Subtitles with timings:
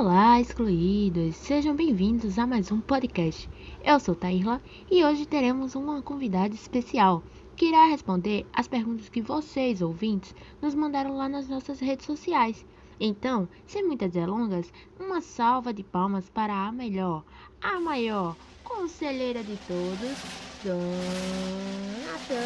[0.00, 1.36] Olá, excluídos!
[1.36, 3.46] Sejam bem-vindos a mais um podcast.
[3.84, 4.58] Eu sou Tairla
[4.90, 7.22] e hoje teremos uma convidada especial
[7.54, 12.64] que irá responder as perguntas que vocês, ouvintes, nos mandaram lá nas nossas redes sociais.
[12.98, 17.22] Então, sem muitas delongas, uma salva de palmas para a melhor,
[17.60, 20.16] a maior conselheira de todos,
[20.64, 22.40] Dona Tânia.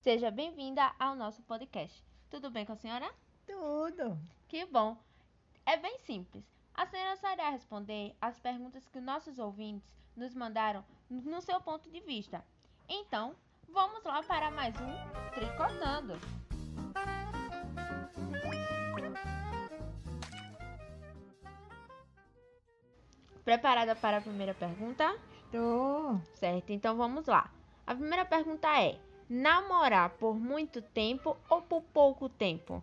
[0.00, 2.04] Seja bem-vinda ao nosso podcast.
[2.28, 3.08] Tudo bem com a senhora?
[3.50, 4.16] Tudo.
[4.48, 4.96] Que bom.
[5.66, 6.44] É bem simples.
[6.72, 11.90] A senhora só irá responder as perguntas que nossos ouvintes nos mandaram no seu ponto
[11.90, 12.44] de vista.
[12.88, 13.34] Então,
[13.68, 16.14] vamos lá para mais um Tricotando.
[23.44, 25.18] Preparada para a primeira pergunta?
[25.50, 26.20] Tô.
[26.34, 27.52] Certo, então vamos lá.
[27.84, 32.82] A primeira pergunta é: namorar por muito tempo ou por pouco tempo?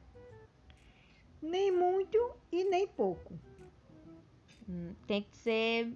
[1.42, 2.18] Nem muito
[2.52, 3.34] e nem pouco.
[4.68, 5.94] Hum, tem que ser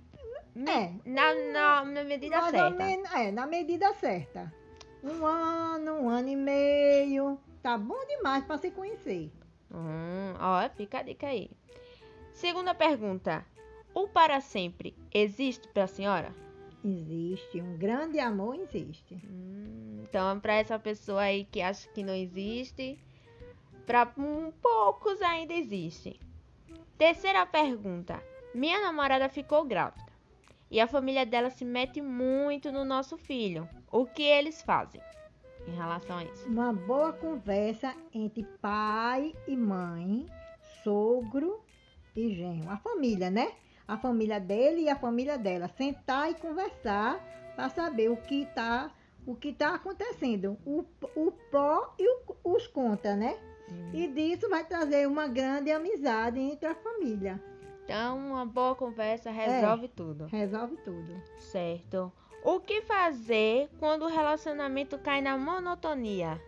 [0.55, 0.93] É.
[1.05, 2.69] na, na, na medida certa.
[2.69, 4.53] menos, é, na medida certa.
[5.03, 7.39] Um ano, um ano e meio.
[7.61, 9.31] Tá bom demais para se conhecer.
[9.71, 11.49] Hum, ó, fica a dica aí.
[12.33, 13.45] Segunda pergunta:
[13.93, 16.33] o para sempre existe para a senhora?
[16.83, 17.61] Existe.
[17.61, 19.15] Um grande amor existe.
[19.25, 22.99] Hum, então, para essa pessoa aí que acha que não existe,
[23.85, 26.19] para um, poucos ainda existe.
[26.97, 28.21] Terceira pergunta:
[28.53, 30.11] minha namorada ficou grávida
[30.69, 33.67] e a família dela se mete muito no nosso filho.
[33.91, 35.01] O que eles fazem
[35.67, 36.47] em relação a isso?
[36.47, 40.25] Uma boa conversa entre pai e mãe,
[40.83, 41.61] sogro
[42.15, 42.69] e genro.
[42.69, 43.51] A família, né?
[43.87, 45.67] A família dele e a família dela.
[45.67, 47.19] Sentar e conversar
[47.55, 48.91] para saber o que está
[49.25, 50.57] o que tá acontecendo.
[50.65, 50.83] O,
[51.15, 53.37] o pró e o- os contra, né?
[53.93, 57.41] E disso vai trazer uma grande amizade entre a família.
[57.83, 60.25] Então, uma boa conversa resolve tudo.
[60.27, 61.21] Resolve tudo.
[61.39, 62.11] Certo.
[62.43, 66.41] O que fazer quando o relacionamento cai na monotonia?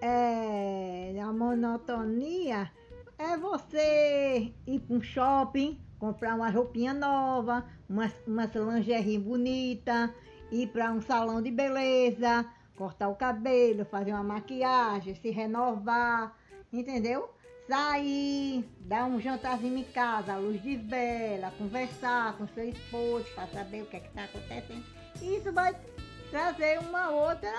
[0.00, 2.70] É, a monotonia
[3.18, 10.14] é você ir para um shopping, comprar uma roupinha nova, umas, umas lingerie bonita,
[10.50, 12.44] ir para um salão de beleza,
[12.76, 16.36] cortar o cabelo, fazer uma maquiagem, se renovar,
[16.72, 17.30] entendeu?
[17.66, 23.48] Sair, dar um jantarzinho em casa, à luz de vela, conversar com seu esposo para
[23.48, 24.84] saber o que é está acontecendo.
[25.20, 25.74] Isso vai
[26.30, 27.50] trazer uma outra.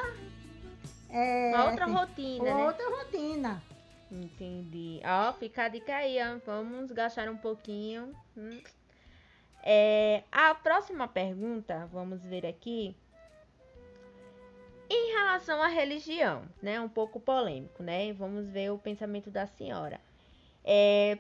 [1.10, 2.66] é, Uma outra assim, rotina, né?
[2.66, 3.64] Outra rotina.
[4.10, 5.02] Entendi.
[5.04, 6.40] Ó, fica a dica aí, ó.
[6.46, 8.14] Vamos gastar um pouquinho.
[8.38, 8.62] Hum.
[9.64, 12.96] É, a próxima pergunta, vamos ver aqui.
[15.38, 16.82] Relação à religião, né?
[16.82, 18.12] Um pouco polêmico, né?
[18.14, 20.02] Vamos ver o pensamento da senhora.
[20.64, 21.16] É,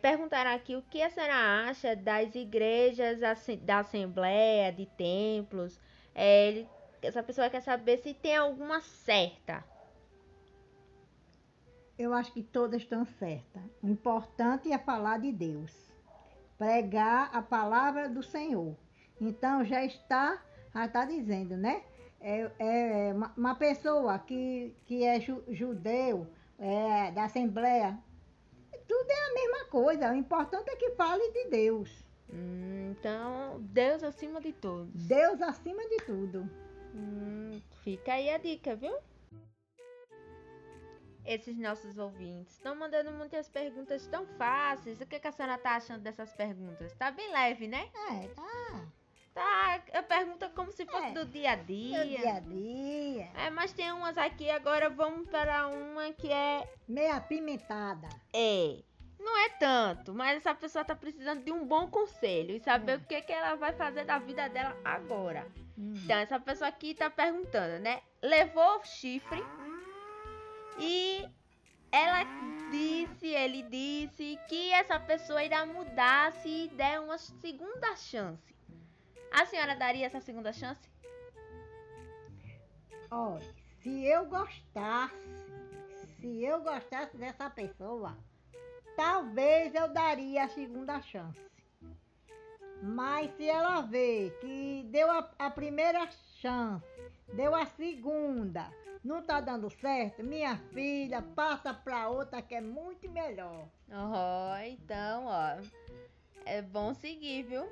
[0.56, 3.20] aqui o que a senhora acha das igrejas,
[3.62, 5.80] da assembleia, de templos.
[6.16, 6.70] É, ele-
[7.00, 9.64] essa pessoa quer saber se tem alguma certa.
[11.96, 13.62] Eu acho que todas estão certas.
[13.84, 15.72] O importante é falar de Deus.
[16.58, 18.76] Pregar a palavra do Senhor.
[19.22, 21.84] Então já está, já está dizendo, né?
[22.20, 27.98] É, é uma, uma pessoa que, que é ju- judeu, é, da Assembleia,
[28.88, 30.12] tudo é a mesma coisa.
[30.12, 32.04] O importante é que fale de Deus.
[32.34, 34.90] Hum, então, Deus acima de todos.
[35.08, 36.50] Deus acima de tudo.
[36.94, 38.98] Hum, fica aí a dica, viu?
[41.26, 45.00] Esses nossos ouvintes estão mandando muitas perguntas tão fáceis.
[45.02, 46.94] O que, que a senhora tá achando dessas perguntas?
[46.96, 47.90] Tá bem leve, né?
[48.12, 48.88] É, tá.
[49.38, 51.98] Tá, a pergunta como se fosse É, do dia a dia.
[52.00, 53.30] Meu dia a dia.
[53.36, 56.68] É, mas tem umas aqui, agora vamos para uma que é.
[56.88, 58.10] Meio apimentada.
[58.34, 58.80] É.
[59.20, 62.96] Não é tanto, mas essa pessoa tá precisando de um bom conselho e saber É.
[62.96, 65.48] o que, que ela vai fazer da vida dela agora.
[65.78, 65.94] Hum.
[66.04, 68.02] Então, essa pessoa aqui tá perguntando, né?
[68.24, 69.44] Levou chifre
[70.80, 71.28] e
[71.92, 72.24] ela
[72.72, 78.57] disse, ele disse que essa pessoa irá mudar se der uma segunda chance.
[79.32, 80.90] A senhora daria essa segunda chance?
[83.10, 83.46] Olha,
[83.82, 85.16] se eu gostasse,
[86.20, 88.18] se eu gostasse dessa pessoa,
[88.96, 91.40] talvez eu daria a segunda chance.
[92.82, 96.08] Mas se ela vê que deu a, a primeira
[96.42, 96.86] chance,
[97.34, 98.70] deu a segunda,
[99.04, 103.68] não tá dando certo, minha filha, passa pra outra que é muito melhor.
[103.90, 105.58] Oh, então, ó.
[106.46, 107.68] É bom seguir, viu?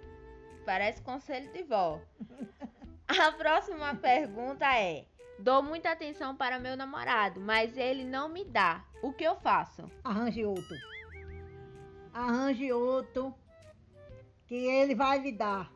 [0.66, 2.02] Parece conselho de vó.
[3.08, 5.06] A próxima pergunta é:
[5.40, 8.84] Dou muita atenção para meu namorado, mas ele não me dá.
[9.02, 9.90] O que eu faço?
[10.04, 10.78] Arranje outro.
[12.14, 13.36] Arranje outro
[14.48, 15.72] que ele vai lhe dar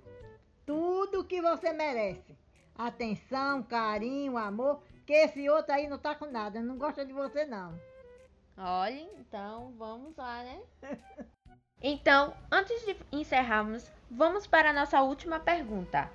[0.65, 2.37] tudo que você merece.
[2.75, 7.43] Atenção, carinho, amor, que esse outro aí não tá com nada, não gosta de você
[7.43, 7.73] não.
[8.55, 10.61] Olha, então vamos lá, né?
[11.81, 16.09] Então, antes de encerrarmos, vamos para a nossa última pergunta.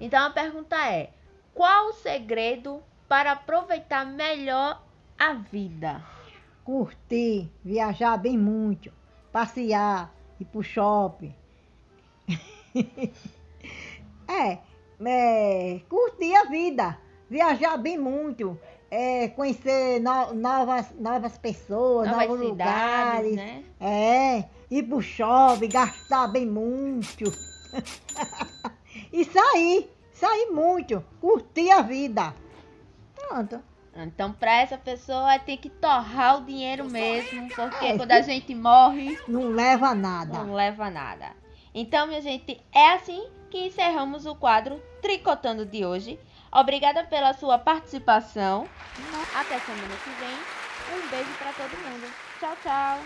[0.00, 1.10] Então a pergunta é:
[1.54, 4.82] qual o segredo para aproveitar melhor
[5.18, 6.04] a vida?
[6.64, 8.92] Curtir, viajar bem muito,
[9.32, 11.34] passear, ir pro shopping.
[14.28, 14.58] é,
[15.04, 16.98] é, curtir a vida,
[17.28, 18.58] viajar bem muito,
[18.94, 23.36] é, conhecer no- novas, novas pessoas, Novas novos cidades, lugares.
[23.36, 23.64] né?
[23.80, 27.24] É, ir pro shopping, gastar bem muito.
[29.10, 32.34] e sair, sair muito, curtir a vida.
[33.16, 33.62] Pronto.
[33.96, 37.96] Então, para essa pessoa tem que torrar o dinheiro mesmo, porque É.
[37.96, 40.44] quando a gente morre, Não leva nada.
[40.44, 41.30] não leva nada.
[41.74, 46.18] Então, minha gente, é assim que encerramos o quadro Tricotando de hoje.
[46.54, 48.68] Obrigada pela sua participação.
[49.34, 50.36] Até semana que vem.
[50.94, 52.12] Um beijo para todo mundo.
[52.38, 52.98] Tchau, tchau.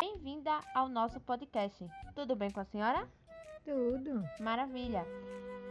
[0.00, 1.84] Bem-vinda ao nosso podcast.
[2.14, 3.08] Tudo bem com a senhora?
[3.64, 4.22] Tudo.
[4.38, 5.04] Maravilha.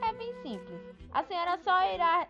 [0.01, 0.81] É bem simples.
[1.13, 2.27] A senhora só irá.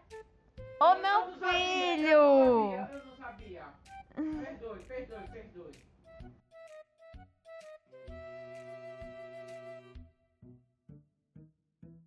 [0.80, 2.12] Ô meu filho!
[2.12, 3.66] Eu não sabia.
[4.16, 4.46] Eu não sabia.
[4.46, 5.87] Perdoe, perdoe, perdoe.